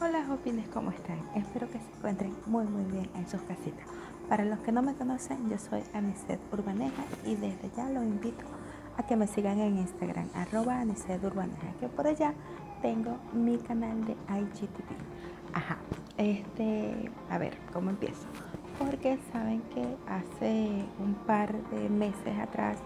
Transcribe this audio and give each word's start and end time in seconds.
Hola 0.00 0.24
jóvenes, 0.24 0.68
¿cómo 0.72 0.92
están? 0.92 1.18
Espero 1.34 1.66
que 1.66 1.80
se 1.80 1.96
encuentren 1.96 2.32
muy 2.46 2.64
muy 2.66 2.84
bien 2.84 3.10
en 3.16 3.28
sus 3.28 3.42
casitas. 3.42 3.84
Para 4.28 4.44
los 4.44 4.60
que 4.60 4.70
no 4.70 4.80
me 4.80 4.94
conocen, 4.94 5.50
yo 5.50 5.58
soy 5.58 5.82
Anicet 5.92 6.38
Urbaneja 6.52 7.02
y 7.26 7.34
desde 7.34 7.68
ya 7.76 7.90
los 7.90 8.04
invito 8.04 8.44
a 8.96 9.02
que 9.02 9.16
me 9.16 9.26
sigan 9.26 9.58
en 9.58 9.76
Instagram, 9.76 10.28
arroba 10.34 10.78
Anicet 10.78 11.22
Urbaneja, 11.24 11.72
que 11.80 11.88
por 11.88 12.06
allá 12.06 12.32
tengo 12.80 13.16
mi 13.32 13.58
canal 13.58 14.04
de 14.04 14.12
IGTV. 14.12 14.86
Ajá, 15.52 15.78
este, 16.16 17.10
a 17.28 17.38
ver, 17.38 17.58
¿cómo 17.72 17.90
empiezo? 17.90 18.28
Porque 18.78 19.18
saben 19.32 19.62
que 19.74 19.96
hace 20.06 20.84
un 21.00 21.14
par 21.26 21.52
de 21.70 21.88
meses 21.88 22.38
atrás 22.40 22.78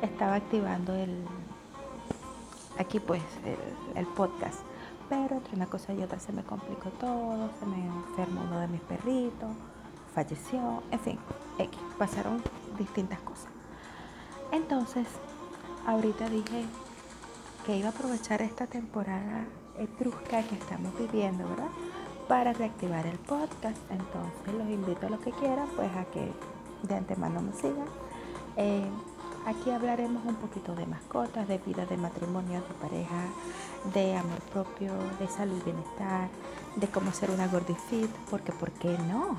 estaba 0.00 0.36
activando 0.36 0.94
el, 0.94 1.22
aquí 2.78 2.98
pues, 2.98 3.20
el 3.94 4.06
podcast 4.06 4.60
pero 5.08 5.36
entre 5.36 5.54
una 5.56 5.66
cosa 5.66 5.92
y 5.92 6.02
otra 6.02 6.18
se 6.18 6.32
me 6.32 6.42
complicó 6.42 6.90
todo, 6.90 7.50
se 7.58 7.66
me 7.66 7.86
enfermó 7.86 8.42
uno 8.42 8.60
de 8.60 8.68
mis 8.68 8.80
perritos, 8.82 9.50
falleció, 10.14 10.82
en 10.90 11.00
fin, 11.00 11.18
X, 11.58 11.78
pasaron 11.98 12.42
distintas 12.78 13.18
cosas. 13.20 13.48
Entonces, 14.52 15.06
ahorita 15.86 16.28
dije 16.28 16.64
que 17.64 17.76
iba 17.76 17.88
a 17.88 17.90
aprovechar 17.90 18.42
esta 18.42 18.66
temporada 18.66 19.44
etrusca 19.78 20.42
que 20.42 20.54
estamos 20.54 20.96
viviendo, 20.98 21.48
¿verdad? 21.48 21.68
Para 22.28 22.52
reactivar 22.52 23.06
el 23.06 23.18
podcast. 23.18 23.78
Entonces, 23.90 24.54
los 24.56 24.68
invito 24.68 25.06
a 25.06 25.10
los 25.10 25.20
que 25.20 25.32
quieran, 25.32 25.68
pues 25.76 25.90
a 25.96 26.04
que 26.06 26.32
de 26.82 26.94
antemano 26.94 27.42
me 27.42 27.52
sigan. 27.52 27.86
Eh, 28.56 28.88
Aquí 29.46 29.70
hablaremos 29.70 30.24
un 30.26 30.34
poquito 30.34 30.74
de 30.74 30.86
mascotas, 30.86 31.46
de 31.46 31.58
vida 31.58 31.86
de 31.86 31.96
matrimonio, 31.96 32.62
de 32.62 32.74
pareja, 32.80 33.22
de 33.94 34.16
amor 34.16 34.40
propio, 34.52 34.92
de 35.20 35.28
salud 35.28 35.56
y 35.60 35.70
bienestar, 35.70 36.28
de 36.74 36.88
cómo 36.88 37.12
ser 37.12 37.30
una 37.30 37.46
gordifit, 37.46 38.10
porque 38.28 38.50
¿por 38.50 38.72
qué 38.72 38.98
no? 39.06 39.36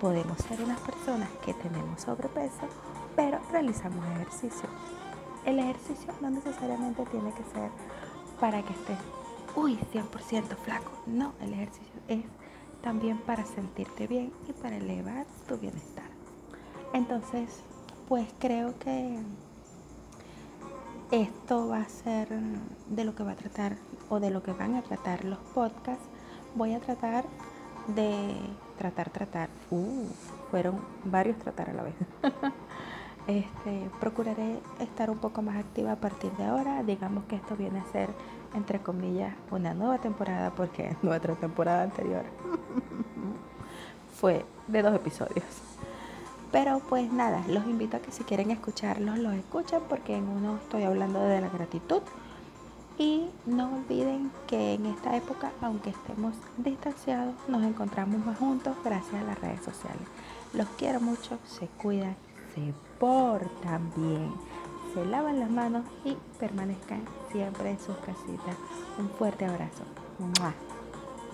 Podemos 0.00 0.36
ser 0.38 0.60
unas 0.60 0.80
personas 0.80 1.28
que 1.44 1.54
tenemos 1.54 2.00
sobrepeso, 2.00 2.66
pero 3.14 3.38
realizamos 3.52 4.04
ejercicio. 4.16 4.68
El 5.46 5.60
ejercicio 5.60 6.12
no 6.20 6.30
necesariamente 6.30 7.06
tiene 7.06 7.32
que 7.32 7.44
ser 7.44 7.70
para 8.40 8.62
que 8.62 8.72
estés, 8.72 8.98
uy, 9.54 9.78
100% 9.92 10.56
flaco. 10.56 10.90
No, 11.06 11.34
el 11.40 11.52
ejercicio 11.52 12.00
es 12.08 12.24
también 12.82 13.18
para 13.18 13.44
sentirte 13.44 14.08
bien 14.08 14.32
y 14.48 14.52
para 14.54 14.76
elevar 14.76 15.24
tu 15.46 15.56
bienestar. 15.56 16.10
Entonces, 16.92 17.62
pues 18.10 18.26
creo 18.40 18.76
que 18.80 19.20
esto 21.12 21.68
va 21.68 21.82
a 21.82 21.88
ser 21.88 22.26
de 22.88 23.04
lo 23.04 23.14
que 23.14 23.22
va 23.22 23.30
a 23.30 23.36
tratar 23.36 23.76
o 24.08 24.18
de 24.18 24.30
lo 24.30 24.42
que 24.42 24.52
van 24.52 24.74
a 24.74 24.82
tratar 24.82 25.24
los 25.24 25.38
podcasts. 25.54 26.02
Voy 26.56 26.74
a 26.74 26.80
tratar 26.80 27.24
de 27.86 28.34
tratar, 28.78 29.10
tratar. 29.10 29.48
Uh, 29.70 30.08
fueron 30.50 30.80
varios 31.04 31.38
tratar 31.38 31.70
a 31.70 31.72
la 31.72 31.84
vez. 31.84 31.94
este, 33.28 33.88
procuraré 34.00 34.58
estar 34.80 35.08
un 35.08 35.18
poco 35.18 35.40
más 35.42 35.56
activa 35.58 35.92
a 35.92 35.96
partir 36.00 36.32
de 36.32 36.46
ahora. 36.46 36.82
Digamos 36.82 37.26
que 37.26 37.36
esto 37.36 37.54
viene 37.54 37.78
a 37.78 37.92
ser, 37.92 38.10
entre 38.54 38.80
comillas, 38.80 39.36
una 39.52 39.72
nueva 39.72 39.98
temporada 39.98 40.50
porque 40.50 40.96
nuestra 41.02 41.36
temporada 41.36 41.84
anterior 41.84 42.24
fue 44.20 44.44
de 44.66 44.82
dos 44.82 44.96
episodios. 44.96 45.69
Pero 46.52 46.80
pues 46.80 47.12
nada, 47.12 47.44
los 47.48 47.64
invito 47.66 47.96
a 47.96 48.00
que 48.00 48.10
si 48.10 48.24
quieren 48.24 48.50
escucharlos, 48.50 49.18
los 49.18 49.34
escuchen 49.34 49.80
porque 49.88 50.16
en 50.16 50.28
uno 50.28 50.56
estoy 50.56 50.82
hablando 50.82 51.20
de 51.20 51.40
la 51.40 51.48
gratitud. 51.48 52.02
Y 52.98 53.30
no 53.46 53.72
olviden 53.76 54.30
que 54.46 54.74
en 54.74 54.84
esta 54.86 55.16
época, 55.16 55.52
aunque 55.62 55.90
estemos 55.90 56.34
distanciados, 56.58 57.34
nos 57.48 57.62
encontramos 57.62 58.24
más 58.26 58.38
juntos 58.38 58.76
gracias 58.84 59.22
a 59.22 59.24
las 59.24 59.40
redes 59.40 59.62
sociales. 59.62 60.02
Los 60.52 60.66
quiero 60.76 61.00
mucho, 61.00 61.38
se 61.46 61.66
cuidan, 61.66 62.16
se 62.54 62.74
portan 62.98 63.90
bien, 63.96 64.34
se 64.92 65.06
lavan 65.06 65.40
las 65.40 65.50
manos 65.50 65.86
y 66.04 66.16
permanezcan 66.38 67.02
siempre 67.32 67.70
en 67.70 67.78
sus 67.78 67.96
casitas. 67.98 68.56
Un 68.98 69.08
fuerte 69.08 69.46
abrazo. 69.46 69.84